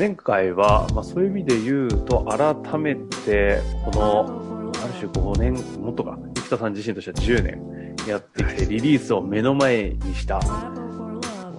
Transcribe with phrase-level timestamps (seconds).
[0.00, 10.40] 前回は、まあ、そういう意味で言うと、改めて、この、ある種5年、もっとか、生田さん自身としては10年やってきて、リリースを目の前にした、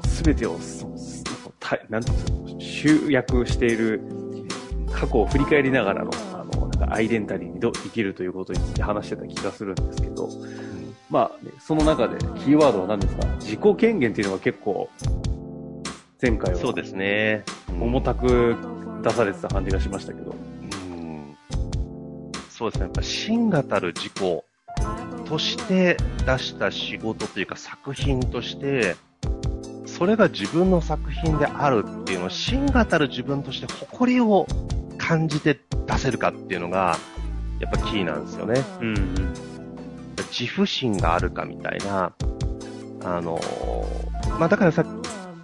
[0.08, 0.58] すべてを、
[1.92, 2.14] なんてい
[2.58, 4.02] う集約している
[4.92, 10.28] 過去を振り返りながらの、あの、なんかアイデンタリーにど生きるということについて話してた気がするんですけど、
[11.12, 13.28] まあ、ね、その中でキーワードは何ですか？
[13.40, 14.90] 自己権限っていうのが結構
[16.22, 16.60] 前回は。
[16.60, 17.44] そうですね。
[17.80, 18.56] 重たく
[19.02, 20.32] 出されてた感じがしましたけど。
[20.32, 21.36] うん、
[22.50, 22.86] そうですね。
[22.86, 24.46] やっぱ芯がたる事故
[25.26, 28.96] として出した仕事というか作品として、
[29.88, 34.46] それが自分の作品であるっていうのを芯がたる自分として誇りを
[35.00, 36.98] 感じて出せるかっていうのが、
[37.60, 38.64] やっぱキーなんですよね。
[38.80, 39.36] うん、うん、
[40.32, 42.14] 自負心があるかみたいな、
[43.04, 43.40] あの
[44.40, 44.86] まあ、だからさ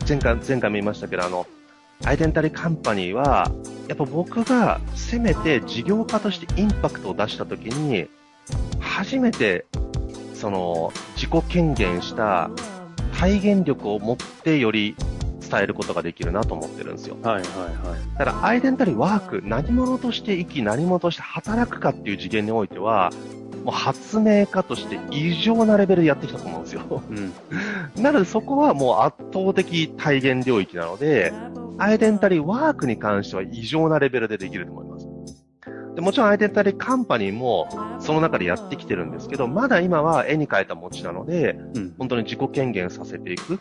[0.07, 1.45] 前回、前回も言いましたけど、あの、
[2.05, 3.51] アイデンタリーカンパニーは、
[3.89, 8.07] やっぱ僕がせめて事業家としてインパクトを出したときに、
[8.79, 9.65] 初めて、
[10.33, 12.49] その、自己権限した
[13.19, 14.95] 体現力を持ってより
[15.41, 17.17] 伝えることができるなと思ってるんですよ。
[17.21, 18.17] はいはいはい。
[18.17, 23.11] だから、アイデンタリーワーク、何者として生き、何者として働くかっていう次元においては、
[23.67, 27.03] もう発明家として異常なレベルでやってきたと思うんですよ。
[27.09, 27.33] うん、
[28.01, 31.33] なのでそこはもう圧倒的体現領域なので、
[31.77, 35.07] アイデンタリーワークに関しては異常なレベルでできると思います。
[35.95, 37.67] でもちろんアイデンタリーカンパニーも
[37.99, 43.59] その中でやってきてるんですけど、まだ今は絵に描いた餅なので、うん、本当に自己権限させていく。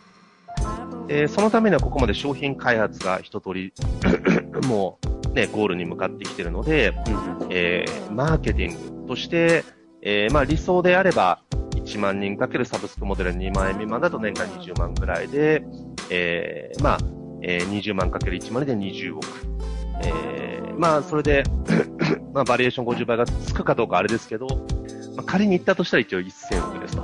[1.09, 3.73] えー、そのためにはここまで商品開発が一通り
[4.69, 6.95] もうね、ゴールに向かってきてるので、
[7.41, 9.65] うん、えー、マーケティングとして、
[10.09, 15.65] えー、まあ理想であれば、1万人かけるサブスクモデル2万円未満だと年間20万くらいで、
[16.11, 16.99] えー、まあ、
[17.43, 19.27] えー、20万かける1万で20億。
[20.05, 21.43] えー、まあ、それで
[22.33, 24.47] まあ、バリエーション50倍がつくかどうかあれですけど、
[25.17, 27.03] まあ、仮に行ったとしたら一応1000億ですと。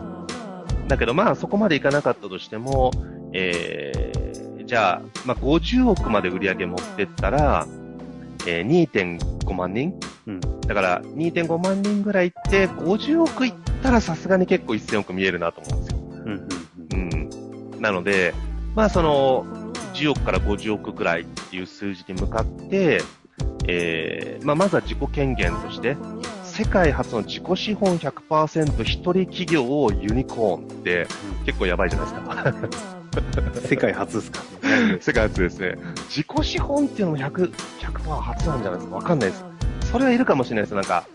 [0.87, 2.93] だけど、まあ、そこまでいかなかったとしても、
[3.33, 7.67] えー、じゃあ、まあ、50億まで売り上げ持ってったら、
[8.47, 9.99] えー、2.5万人、
[10.67, 16.01] だから2.5万人ぐらい行って、50億いったらさすがに結構1000億見えるなと思うんですよ。
[16.93, 18.35] うん、うん、なので、
[18.75, 19.45] まあその、
[19.95, 23.03] 10億から50億ぐらいっていう数字に向かって、
[23.67, 25.97] えー、まあまずは自己権限として、
[26.45, 31.07] 世界初の自己資本100%一人企業をユニコーンって
[31.47, 32.55] 結構やばいじゃないですか。
[33.69, 34.43] 世界初ですか
[35.01, 35.77] 世界初ですね。
[36.09, 39.45] 自己資本っていうのも100、100%初なんじゃないですかわかんないです。
[39.93, 40.75] それはいるかもしれないです。
[40.75, 41.07] なんか、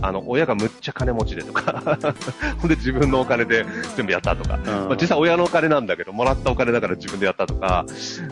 [0.00, 1.98] あの、親がむっちゃ金持ちでとか
[2.60, 7.84] ほんで自分のお金で全部やったとか、まあ、実際親のお金なんだけど、もらったお金だから自分でやったとか、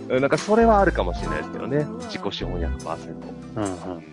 [0.09, 1.87] なんかそれはあるかもしれないですけどね。
[2.03, 2.99] 自己資本100%。
[3.57, 4.05] うんうんうん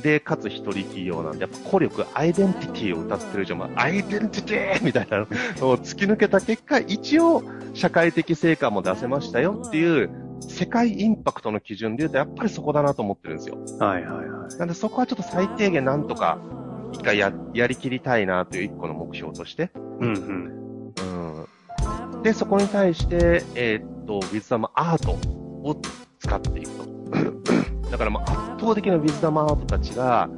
[0.00, 5.24] で、かつ一人企業なんで、やっぱ孤力、アイデンティティを歌ってるじゃん、まあ、アイデンティティみたいなの
[5.68, 7.42] を突き抜けた結果、一応、
[7.74, 13.58] 社会的成果も出せましたよっていう、世界インパクトの基準で言うと、やっぱりそこだなと思ってるんですよ。
[13.78, 14.56] はいはいはい。
[14.56, 16.38] なんでそこはちょっと最低限なんとか、
[16.92, 19.70] 一回や、やりきりたいなという一個の目標として。
[20.00, 20.94] うんうん。
[22.14, 22.22] うん。
[22.22, 25.80] で、そこに対して、えー、っと、ウィズダムアートを
[26.18, 27.90] 使っていくと。
[27.90, 30.28] だからもう圧倒的なウィズダムアートたちが、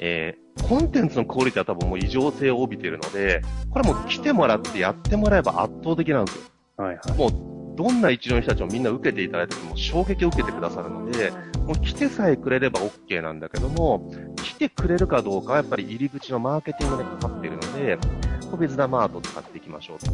[0.00, 6.42] えー、コンテンツのクオリティは多分もう異常性を帯びているので、これはもう来てもらってやってもらえば圧倒的なんですよ。
[6.76, 7.18] はいはい。
[7.18, 11.30] もう、どんな一流の人たちもみんな受けていただいても衝撃を受けてくださるので、
[11.64, 20.10] もう来てさえくれれば OK なんだけども、来てくれるかどうかはやっぱり入り口のマーケティングでかかっているので、ウィズダムアートを使っていきましょうと。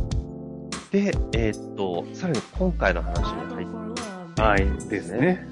[0.90, 3.67] で、えー、っと、さらに今回の話に入っ
[4.34, 5.49] て、はいですね。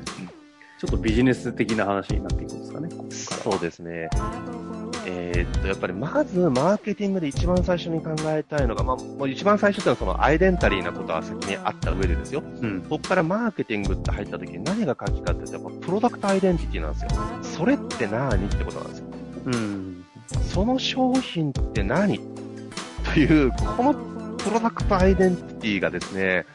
[0.79, 3.11] ちょっとビジネス的な話になっていくんですかね、ここ。
[3.11, 4.11] そうですね。
[5.06, 12.43] ええーっと、やっぱりまずマーケティングで一番最初に考えたいのが、まあ、もう一番最初っていうのはそのアイデンタリーなことは先にあった上でですよ。
[12.60, 12.82] うん。
[12.82, 17.10] ここからマーケティングって入った時に何が鍵かってやっぱプロダクトアイデンティティなんですよ。
[17.43, 19.06] それって何ってことなんですよ。
[19.46, 20.04] うん。
[20.52, 22.20] その商品って何
[23.05, 23.94] という、この
[24.37, 26.46] プロダクトアイデンティティがですね、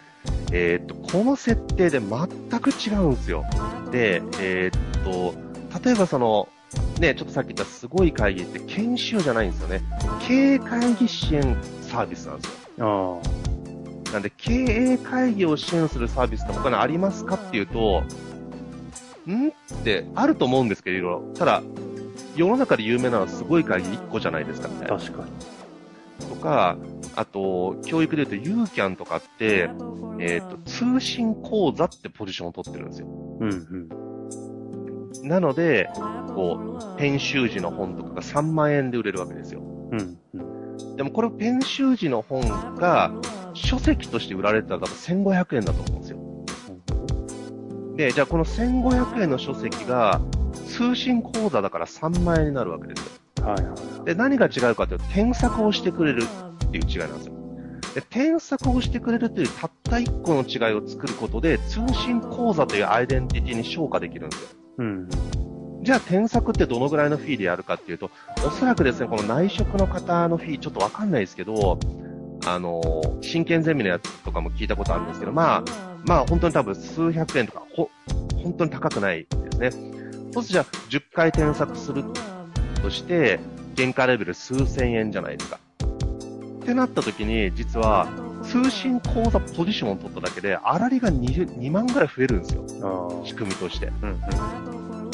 [0.51, 3.45] えーっと、この設定で全く違うんですよ。
[3.91, 5.35] で、えーっと、
[5.83, 6.47] 例えばその、
[6.99, 9.81] ね、ちょっとさっき言ったすごい会議って研修じゃないんですよね。
[10.27, 13.21] 経営会議支援サービスなんですよ。
[14.07, 18.03] あなんで、経営会議を支援するサービスって他にありますかっていうと、
[19.29, 19.49] ん？
[19.49, 19.51] っ
[19.83, 21.33] てあると思うんですけど、いろいろ。
[21.33, 21.61] ただ、
[22.35, 25.00] 世の中で有名なのはすごい会議1個じゃないですか、みたいあ、な。
[25.00, 26.29] 確かに。
[26.29, 26.77] とか、
[27.15, 29.69] あと、教育で言うと UCAN とかって、
[30.19, 33.07] えっ、と、通信講座ってポジションを取ってるんですよ。
[33.07, 33.50] うん
[35.21, 35.27] うん。
[35.27, 35.89] なので、
[36.38, 39.62] こう、編集時の本とかが3万円で売れるわけですよ。
[39.62, 40.95] うんうん。
[40.95, 42.42] でもこれ、編集時の本
[42.75, 43.12] が
[43.56, 44.94] 書籍として売られてたら多分
[45.25, 46.19] 1500円だと思うんですよ。
[47.95, 50.22] で、じゃあこの1500円の書籍が
[50.68, 53.48] 通信講座だから3万円になるわけですよ。
[53.48, 53.74] はいは
[54.04, 54.06] い。
[54.06, 57.34] で、何が違うかというと、添削をしてくれるっていう違いなんですよ。
[57.95, 64.48] で、添削をしてくれるというたった1個の違いを作ることで、通信講座というアイデンティティに昇華できるんですよ。
[64.78, 65.10] うん。
[65.88, 68.12] じゃあ、添削ってどのぐらいのフィーでやるかっていうと、
[68.45, 71.80] おそらくですね、この内職の方のフィーちょっとわかんないですけど、
[72.45, 72.81] あの、
[73.22, 75.63] 真剣ゼミのやつとかも聞いたことあるんですけど、まあ、
[76.06, 77.89] まあ本当に多分数百円とか、ほ、
[78.36, 79.72] 本当に高くないですね。
[79.72, 82.04] そうするとじゃあ、10回添削する
[82.81, 83.39] として、
[83.78, 85.57] 原価レベル数千円じゃないですか。
[86.63, 88.10] ってなった時に、実は、
[88.44, 92.66] 通信講座ポジションを取っただけで、粗利が 20, 2万ぐらい増えるんですよ。
[92.84, 93.25] ああ。
[93.25, 93.88] 仕組みとして。
[94.01, 94.18] うんうん。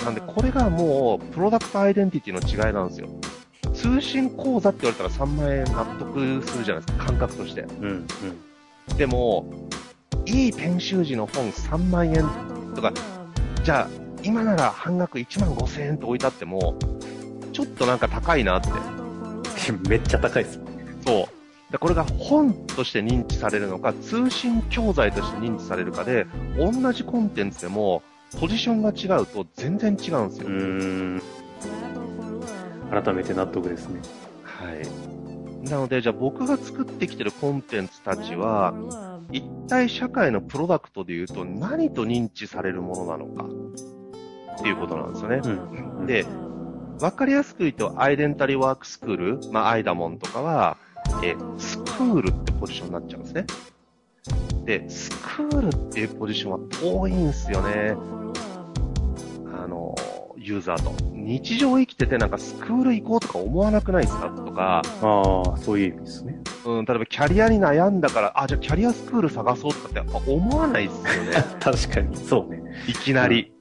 [0.04, 3.08] なんで、これがもう、プロダクトアイデンティティの違いなんですよ。
[3.74, 7.62] 通信講座って言われたら3万円納得するじゃないですか、感覚として。
[7.62, 8.08] うん
[8.90, 8.98] うん。
[8.98, 9.70] でも、
[10.26, 12.26] いい編集時の本3万円
[12.76, 12.94] とか、
[13.64, 16.76] じゃあ、今なら半額1万5千円と置いてあっても、
[17.52, 18.70] ちょっとなんか高いなって。
[19.88, 20.60] めっちゃ高いです。
[21.06, 21.72] そう。
[21.72, 26.28] でこれが本として認知されるのか、通信教材として認知されるかで、
[26.58, 28.04] 同じコンテンツでも、
[28.40, 30.48] ポジションが違うと全然違うんですよ。
[30.48, 30.56] うー
[31.16, 31.22] ん。
[32.90, 34.02] 改めて納得ですね。
[34.44, 35.70] はい。
[35.70, 38.74] なので、じゃあ僕が作ってきてるコンテンツたちは、
[39.32, 43.46] 一体社会のプロダクトで言うと何と認知されるものなのか
[44.56, 45.42] っていうことなんですよね。
[45.44, 46.06] うん。
[46.06, 46.26] で、
[47.00, 50.78] わかりやすく言うと、アイデンタリーワークスクール、まあ、アイダモンとかは、
[51.24, 53.46] え、スクールってポジションになっちゃうんですね。
[54.66, 57.96] で、スクールっていうポジションは遠いんですよね。
[59.54, 59.94] あの、
[60.38, 60.94] ユーザーと。
[61.14, 64.30] 日常生きててなんかスクール行こうとか思わなくないですか？
[64.30, 66.36] とか、ああ、そういう意味ですね。
[66.66, 71.32] うん、例えばキャリアに悩んだから、あ、じゃあキャリアスクール探そうとかってやっぱ思わないですよね。
[71.60, 72.16] 確かに。
[72.18, 72.62] そうね。
[72.88, 73.52] いきなり。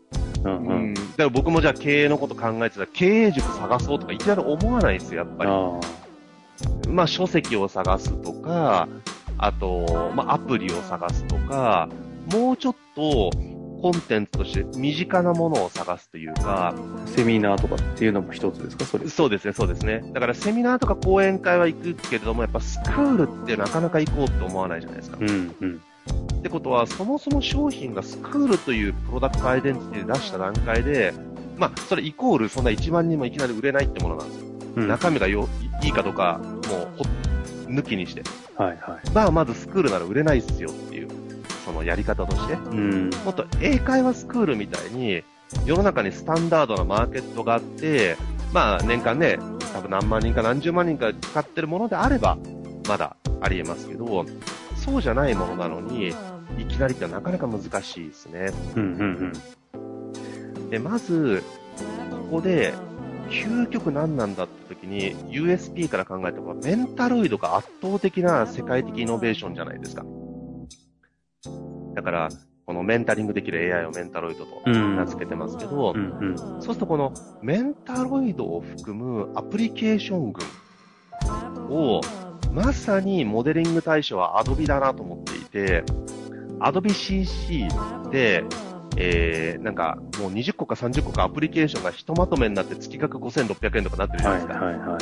[0.44, 0.90] うんううん。
[0.90, 0.94] ん。
[0.94, 5.50] だから僕もじゃあ経営のこと考えてたら、経営塾探そうとかいきなり思わないですよ、やっぱり。
[5.50, 5.80] あ
[6.88, 8.88] まあ書籍を探すとか、
[9.42, 11.88] あと、まあアプリを探すとか、
[12.32, 13.30] もうちょっと
[13.82, 17.08] コンテンツとして身近なものを探すというか、あ。
[17.08, 18.84] セミナーとかっていうのも一つですか？
[18.84, 19.08] それ。
[19.08, 20.02] そうですね、そうですね。
[20.14, 25.18] だからセミナーとか講演会は行くけれども、やっぱスクールってなかなか行こうって思わないじゃないですか。
[25.20, 25.80] うんうん。
[26.38, 31.12] ってことは、そもそも商品がスクールというプロダクトアイデンティティで出した段階で、
[31.56, 34.46] まあ、それイコールそんな1万人もいきなり売れないってものなんですよ。
[34.76, 34.88] うん。
[34.88, 35.48] 中身がよ
[35.82, 36.60] いいかどうか、もう
[36.96, 37.04] ほ、
[37.68, 38.22] 抜きにして。
[38.62, 39.10] はいはい。
[39.10, 41.08] まあ、まずスクールなら売れないっすよっていう、
[41.64, 42.54] そのやり方として。
[42.54, 43.10] うん。
[43.24, 45.22] もっと英会話スクールみたいに、
[45.64, 48.16] 世の中にスタンダードなマーケットがあって、
[48.52, 49.38] まあ、年間ね、
[49.72, 52.38] 多分何万人か何十万人か使ってるものであれば、
[52.88, 54.24] まだありえますけど、
[54.76, 56.14] そうじゃないものなのに、
[56.58, 58.52] いきなりってなかなか難しいですね。
[58.76, 59.32] うんうん
[60.70, 61.42] で、まず、
[62.10, 62.72] ここで、
[63.32, 70.04] 究極何なんだって時に、USP から考えても、メンタロイドが圧倒的な世界的イノベーションじゃないですか。
[71.94, 72.28] だから、
[72.66, 74.96] このメンタリングできる AI をメンタロイドとうん。
[74.96, 76.38] 名付けてますけど、うんうん。
[76.38, 77.12] そうするとこの
[77.42, 80.44] メンタロイドを含むアプリケーション群
[81.70, 82.00] を、
[82.52, 85.84] まさにモデリング対象は Adobe だなと思っていて、
[86.60, 87.66] Adobe CC
[88.10, 88.44] で、
[88.96, 94.64] えー、なんかもう20個か30個かアプリケーションがひとまとめになって月額5600円とかなってるじゃなはいいですか。
[94.64, 95.00] はいはい。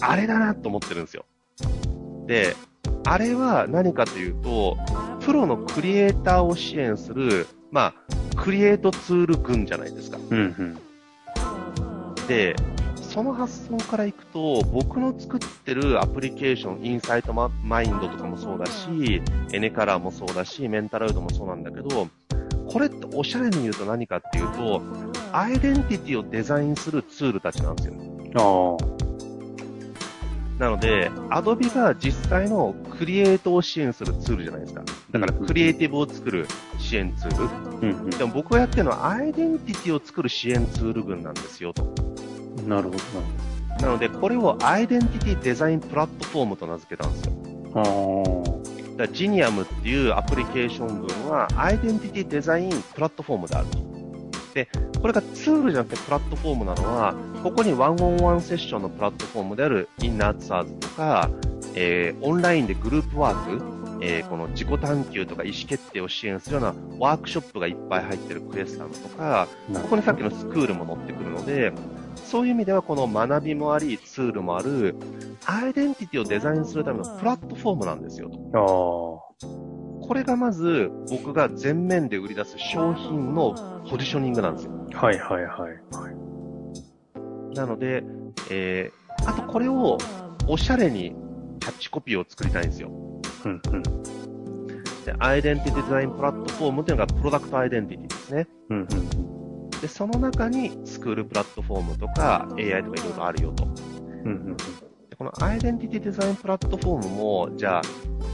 [0.00, 1.24] あれだなと思ってるんですよ。
[2.26, 2.56] で、
[3.04, 4.76] あれは何かというと、
[5.20, 7.94] プロのクリエイターを支援する、まあ、
[8.36, 10.18] クリエイトツール群じゃないですか。
[10.30, 10.78] うんうん。
[12.26, 12.56] で、
[12.96, 19.20] その発想からいくと、僕の作ってるアプリケーション、インサイトマインドとかもそうだし、
[19.52, 22.08] エネカラーもそうだし、メンタルウドもそうなんだけど、
[22.72, 24.82] これっておしゃれに言うと何かっていうと、
[25.32, 28.76] アイデンティティをデザインするツールたちなんですよ。
[30.58, 34.82] なので、Adobe が実際のクリエイトを支援するツールじゃないですか。
[35.10, 36.46] だから、クリエイティブを作る
[36.78, 38.10] 支援ツール。
[38.10, 41.92] でも僕がやってるのは、アイデンティティを作る支援ツール群なんですよ、と。
[42.66, 42.98] なるほど
[43.80, 48.41] なので、これをアイデンティティデザインプラットフォームと名付けたんですよ。
[48.96, 53.92] だジニアムっていうアプリケーション群は、アイデンティティデザインプラットフォームであると。
[54.54, 54.68] で、
[55.00, 61.30] これがツールじゃなくてプラットフォームなのは、ここにワンオンワンセッションのプラットフォームであるインナーツアーズとか、
[61.74, 71.72] えー、オンラインでグループワーク、えー、この自己探求とか意思決定を支援するようなワークショップがいっぱい入ってるクエスタムとか、ここにさっきのスクールも載ってくるので、
[72.16, 74.94] そういう意味ではこの学びもあり、ツールもある、
[75.46, 78.38] アイデンティティをデザインするためのプラットフォームなんですよと。
[78.54, 80.06] ああ。
[80.06, 83.54] これがまず僕が前面で売り出す商品の
[83.88, 84.72] ポジショニングなんですよ。
[84.92, 85.70] はいはいはい。
[85.92, 86.10] は
[87.52, 87.54] い。
[87.54, 88.04] なので、
[88.50, 89.98] えー、あとこれを
[90.48, 91.14] おしゃれに
[91.60, 92.90] キャッチコピーを作りたいんですよ。
[93.44, 93.82] うんうん。
[93.82, 98.48] で、アイデンティティデザインプラットフォームっていうのがプロダクトアイデンティティですね。
[98.70, 99.70] うんうん。
[99.70, 103.64] で、その中にスクールプラットフォームとか AI とかいろいろあるよと。
[103.64, 104.56] うんうん。
[105.24, 107.82] でこのアイデンティティデザインプラットフォームも、じゃあ、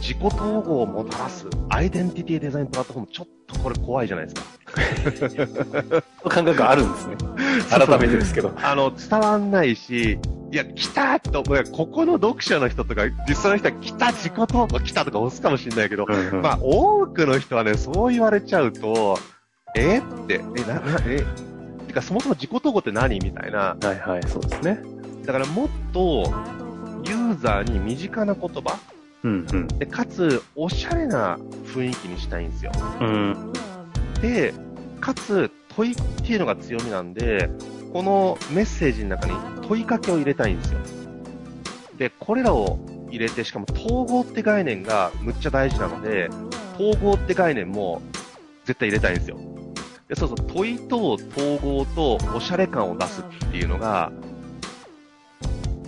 [0.00, 6.02] 自己統合をもたらすアイデンティティデザインプラットフォーム、ちょっとこれ怖いじゃないですか。
[6.28, 7.16] 感覚あるんですね。
[7.70, 8.52] 改めてですけど。
[8.62, 10.18] あの、伝わんないし、
[10.50, 11.42] いや、来たと。
[11.72, 16.06] ここの読者の人とか、実際の人は来た、自己統合来たとか押すかもしれないけど、
[16.42, 19.18] まあ、多くの人はね、そう言われちゃうと、
[19.76, 21.22] えって、え、な、な、え、
[21.86, 23.18] てか、そもそも自己統合って何？
[23.20, 23.76] みたいな。
[23.80, 24.80] はいはい、そうですね。
[25.26, 26.32] だからもっと、
[27.08, 28.78] ユーザーに身近な言葉？
[29.24, 29.66] うんうん。
[29.78, 32.72] で、かつ、おしゃれな雰囲気にしたいんですよ。
[33.00, 33.52] うん。
[34.20, 34.52] で、
[35.00, 37.48] かつ、問いっていうのが強みなんで、
[37.92, 39.32] このメッセージの中に
[39.66, 40.80] 問いかけを入れたいんですよ。
[41.96, 46.28] で、これらを入れて、しかも統合って概念がむっちゃ大事なので、
[46.78, 48.02] 統合って概念も
[48.66, 49.38] 絶対入れたいんですよ。
[50.08, 54.12] で、そうそう、問いと統合とおしゃれ感を出すっていうのが、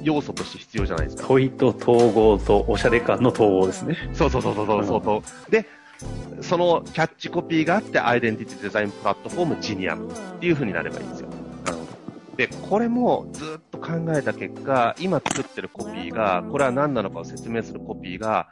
[0.02, 1.26] 要素として必要じゃないですか。
[1.26, 3.96] 問いと統合とおしゃれ感の統合ですね。
[4.12, 5.50] そうそうそうそうそうそうそう。
[5.50, 5.66] で、
[6.40, 11.28] そのキャッチコピーがあって、アイデンティティデザインプラットフォームジニアムっていう風になればいいんですよ。
[11.64, 11.84] なるほ
[12.36, 18.48] で、これもずっと考えた結果、今作ってるコピーが、これは何なのかを説明するコピーが、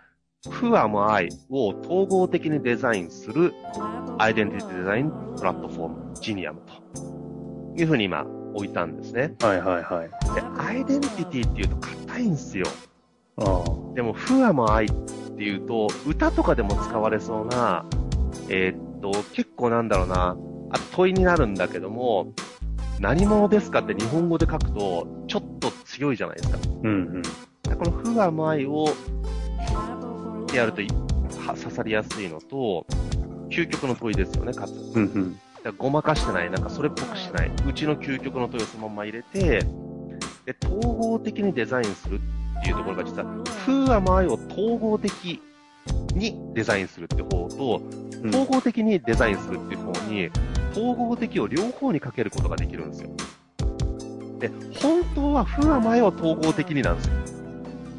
[0.46, 3.52] Who am I を統合的にデザインする
[4.18, 6.60] アイデンティティデザインプラットフォーム、ジニアム
[6.94, 9.34] という風に今置いたんですね。
[9.38, 9.46] ど。
[9.46, 10.08] はいはいはい。
[10.34, 12.66] で、アイデンティティっていうと硬いんですよ。
[13.36, 13.94] ああ。
[13.94, 14.90] でも、Who am I っ
[15.36, 17.84] ていうと、歌とかでも使われそうな、
[18.48, 20.36] えーっと、結構なんだろうな、
[20.70, 22.32] あと問いになるんだけども、
[23.00, 26.58] 何者ですかって日本語で書くと、ちょっと強いじゃないですか。
[26.82, 27.22] うんうん。
[27.76, 28.86] この Who am I を
[30.52, 30.82] やると
[31.44, 32.86] 刺さりやすいのと、
[33.50, 34.72] 究極の問いですよね、かつ。
[34.94, 35.40] うんうん。
[35.76, 37.50] ごまかしてない、なんかそれっぽくしない。
[37.66, 39.60] うちの究極の問いをそのまま入れて、
[40.44, 42.20] で、統合的にデザインする
[42.60, 43.24] っていうところが実は、
[43.66, 45.40] Who am I を統合的
[46.14, 50.28] にデザインするって方と、うん統合的にデザインするっていう方に、
[50.72, 53.10] 統合的を両方にかけることができるんですよ。
[54.40, 54.50] で、
[54.80, 57.12] 本当は Who am I を統合的になんですよ。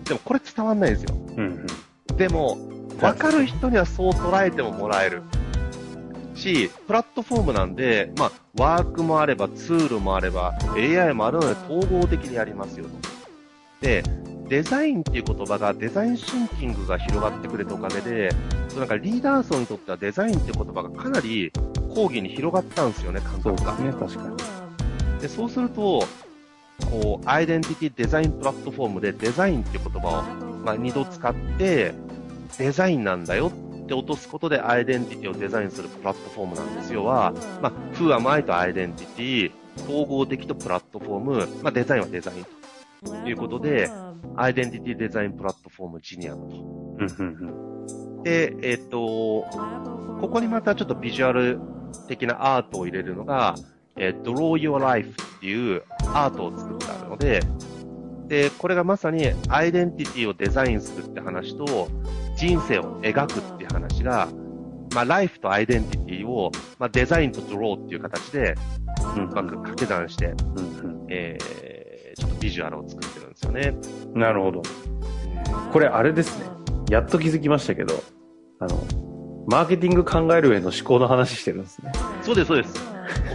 [0.06, 1.16] でもこれ伝わんないんですよ。
[1.38, 1.66] うん
[2.10, 2.18] うん。
[2.18, 2.58] でも、
[3.02, 5.22] わかる人にはそう捉えてももらえる。
[6.40, 12.92] し、プラットフォームなんで、まあ、ワークもあれば、ツールもあれば、AI もあるので、統合的にやりますよと。
[13.82, 14.04] で、
[14.48, 18.30] デザインっていう言葉が、デザインシンキングが広がってくれたおかげで、
[18.78, 21.52] なんかリーダー層にとってはデザインっていう言葉がかなり
[21.94, 23.76] 講義に広がったんですよね、感覚が。
[23.76, 24.30] そうですね、確か
[25.18, 25.22] に。
[25.22, 26.04] で、そうすると、
[26.90, 30.24] こう、アイデンティティデザインプラットフォームでデザインっていう言葉を、
[30.64, 31.94] まあ、二度使って、
[32.58, 39.52] デザインなんだよって落とすことでアイデンティティをデザインするプラットフォームなんですよは、まあ、Who am I とアイデンティティ、
[39.84, 42.46] 統合的とプラットフォーム、まあ、デザインはデザイン
[43.06, 43.90] ということで、
[44.36, 48.24] アイデンティティデザインプラットフォームジニアムと。
[48.24, 49.46] で、えっ、と、
[50.20, 51.60] ここにまたちょっとビジュアル
[52.08, 53.56] 的なアートを入れるのが、
[53.96, 57.42] えー Draw Your Life っていうアートを作ってあるので、
[58.28, 61.90] で、これがまさにアイデンティティをデザインするって話と、
[62.40, 64.30] 人生を描くっていう話が、
[64.96, 68.56] まあ、ライフとアイデンティティを、まあ、デザインとドローっていう形で、
[69.18, 71.06] うまく掛け算して、うんうん。
[71.10, 73.76] えー、ちょっとビジュアルを作ってるんですよね。
[74.14, 74.62] なるほど。
[75.74, 76.46] これあれですね。
[76.90, 77.94] やっと気づきましたけど、
[78.60, 78.88] あの、
[79.48, 81.92] マーケティング考える上の思考の話してるんですね。
[82.22, 82.74] そうです、そうです。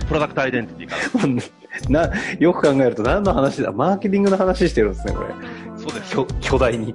[0.08, 2.08] プロダクトアイデンティティから。
[2.08, 3.70] な、よく考えると何の話だ？
[3.70, 5.28] マーケティングの話してるんですね、これ。
[5.76, 6.14] そうです。
[6.14, 6.94] 巨巨大に。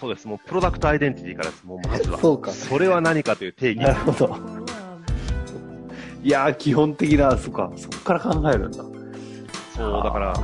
[0.00, 0.26] そうです。
[0.26, 1.64] もうプロダクトアイデンティティからです。
[1.64, 2.18] もうまずは。
[2.18, 3.82] そうかそれは何かという定義。
[3.82, 4.36] なるほど。
[6.22, 8.82] いやー、基本的な、そっか、そっから考えるんだ。
[9.76, 10.34] そう、だから、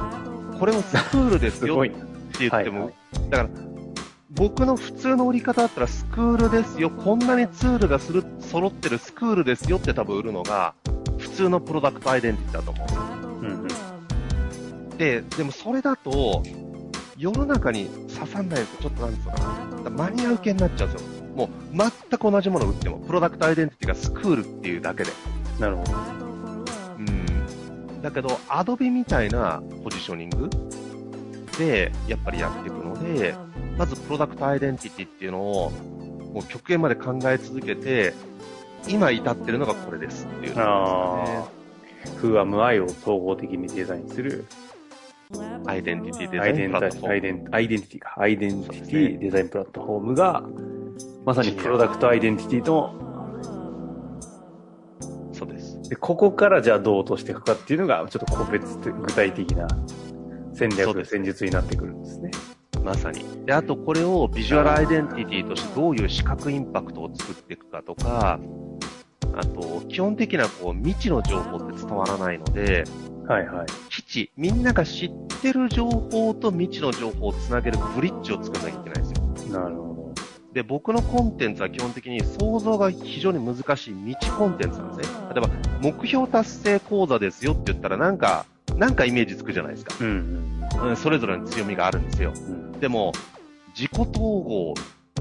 [0.58, 2.06] これもスクールですよっすごいてな。
[2.38, 2.90] 言っても、
[3.30, 3.48] だから、
[4.32, 10.74] 僕の普通の売り方だったらスクールですよ、こんなにツールがする揃ってるスクールですよって多分売るのが、
[11.18, 13.86] 普通のプロダクトアイデンティティだと思うんですよ。
[13.88, 13.96] う
[14.86, 14.98] んうん。
[14.98, 16.42] で、でもそれだと、
[17.20, 19.34] 世の中に刺さんないとちょっとなんですか
[19.84, 21.24] な、マニア受けになっちゃうんですよ。
[21.36, 25.10] もう全く同じものを売っても、プロダクトアイデンティティがスクールっていうだけで。
[25.58, 25.92] なるほど。
[26.96, 28.00] うん。
[28.00, 30.48] だけど、アドビみたいなポジショニング
[31.58, 33.34] で、やっぱりやっていくので、
[33.76, 35.70] まずプロダクトアイデンティティっていうのを、
[36.32, 38.14] もう極限まで考え続けて、
[38.88, 41.44] 今至ってるのがこれですっていうところあですよね。
[42.06, 42.16] ー。
[42.16, 44.46] 風は無愛を統合的にデザインする
[45.66, 48.14] アイデンティティデザアイデンプラットフォームィアイデンアイデンティティか。
[48.18, 50.42] アイデンティティデザインプラットフォームが、
[51.24, 52.94] まさにプロダクトアイデンティティの、
[55.32, 55.88] そうです。
[55.88, 59.68] でここからじゃあどう落としていくかっていうのが、ちょっと個別的具体的な
[60.52, 62.30] 戦略、戦術になってくるんですね。
[62.84, 63.24] まさに。
[63.46, 68.40] で、あとこれをビジュアルアイデンティティとしてどういう視覚インパクトを作っていくかとか、
[69.36, 72.84] あと、基本的なこう未知の情報って伝わらないので、
[73.28, 73.66] はいはい。
[74.10, 79.60] 基地、みんなが知ってる情報と未知の情報をつなげるブリッジを作らなきゃいけないんですよ。
[79.60, 80.12] なるほ
[80.52, 85.16] で、僕のコンテンツは基本的に想像が非常に難しい未知コンテンツなんですね。
[85.32, 85.48] 例えば、
[85.80, 89.94] 目標達成講座ですよって言ったらなんか、なんかイメージつくじゃないですか。
[90.00, 90.04] ど。
[90.04, 92.32] うんうんそれぞれの強みがあるんですよ。
[92.34, 92.54] うん。
[92.74, 93.12] うんでも、
[93.76, 94.74] 自己統合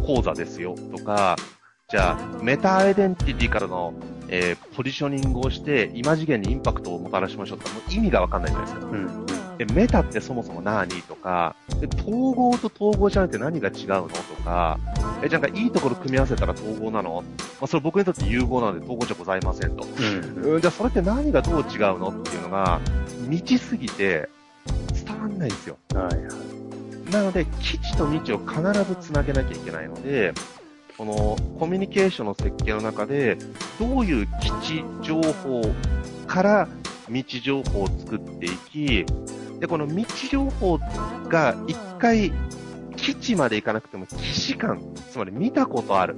[0.04, 1.36] 講座ですよとか、
[1.90, 3.94] じゃあ、メタアイデンティティからの、
[4.30, 8.86] えーポジショニングをして、今次元にインパクトをもたらしましょうって、もう意味がわかんないじゃないですか。
[8.86, 9.26] うんうん。
[9.58, 14.80] で、メタってそもそも何とか、で、統合と統合じゃなくて何が違うのとか、
[15.22, 17.24] え、じゃあなんかいいところ組み合わせたら統合なの？
[17.60, 19.86] まあ、それ僕にとって融合なので統合じゃございませんと。
[19.86, 22.80] うんうん、じゃあそれって何がどう違うのっていうのが、
[23.24, 24.30] 未知すぎて
[25.06, 25.78] 伝わんないんですよ。
[25.94, 27.12] はいはい。
[27.12, 30.32] なので、基地と未知を必ずつなげなきゃいけないので、
[31.00, 33.38] このコミュニケーションの設計の中で、
[33.80, 35.62] どういう基地情報
[36.28, 36.68] から
[37.06, 39.06] 未知情報を作っていき、
[39.62, 40.78] で、この未知情報
[41.30, 42.34] が一回
[42.98, 46.18] 基地まで行かなくても、既視感、つまり見たことあるっ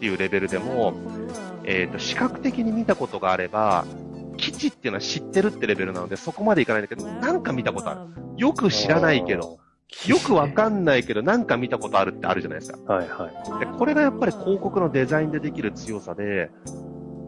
[0.00, 0.94] ていうレベルでも、
[1.64, 3.84] えっ、と、視覚的に見たことがあれば、
[4.38, 8.00] 基地っていうのは知ってるってレベルなので、そこまでいかないんだけど、なんか見たことある。
[8.38, 9.58] よく知らないけど、
[10.06, 12.94] よくわかんないけど、なんか見たことあるってあるじゃないですか。
[12.94, 13.60] はいはい。
[13.60, 16.50] で、これがやっぱり広告のデザインでできる強さで、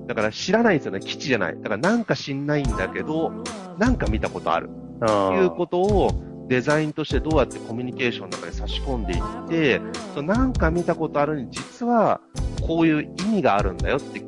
[0.07, 1.01] だから知らないんですよね。
[1.01, 1.57] 基地じゃない。
[1.57, 3.33] だからなんか知んないんだけど、
[3.79, 4.69] なんか見たことある。
[5.01, 9.81] あとーいうことをデザインとしてどうやってコミュニケーションの中に差し込んでいって、
[10.15, 12.21] そのなんか見たことあるに実は
[12.67, 14.23] こういう意味があるんだよって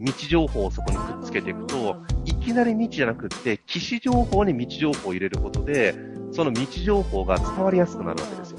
[0.00, 5.94] 未知情報をそこにくっつけていくと、いきなり未知じゃなくって、既視情報に未知情報を入れることで、
[6.36, 8.58] その未知情報が伝わりやすくなるわけですよ。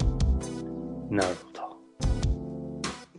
[1.10, 1.52] なるほ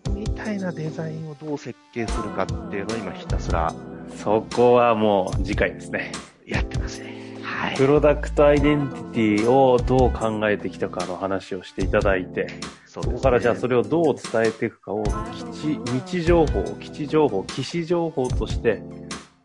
[0.09, 0.13] ど。
[0.13, 3.73] みたいなデザインをどう設計するかっていうのを今ひたすら
[4.17, 6.11] そこはもう次回ですね。
[6.45, 7.37] やってますね。
[7.41, 7.77] はい。
[7.77, 12.47] プロダクトアイデンティティをどう考えてきたかの話をしていただいて、
[12.85, 18.83] そそこからじゃあそれれをどう伝えていくかを、基地、未知情報、基地情報、基地情報として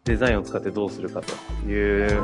[0.03, 2.21] デザインを使ってどうするかという、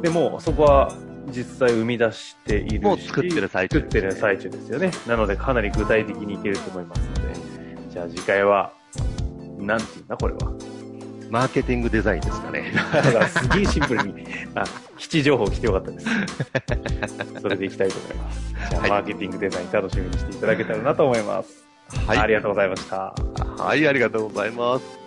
[0.00, 0.92] でもそこは
[1.30, 4.90] 実際生み出しているし、もう作ってる最中作ってる最中ですよね。
[5.06, 7.34] なのでかなり具体的にいけると思いますので、
[7.90, 8.72] じゃあ次回は、
[9.58, 10.52] なんていうんだこれは。
[11.30, 12.72] マーケティングデザインですかね。
[12.92, 14.64] だからすげえシンプルに、あ、
[14.98, 16.06] 基地情報来てよかったです。
[17.40, 18.54] それでいきたいと思います。
[18.70, 21.64] じゃあ、はいマーケティングデザイン楽しみにしていただけたらなと思います。
[22.06, 22.18] はい。
[22.18, 23.14] ありがとうございました。
[23.62, 24.99] はい、ありがとうございます。